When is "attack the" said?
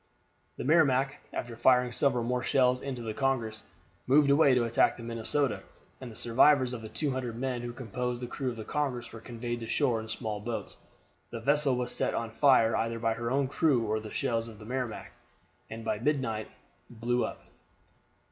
4.63-5.03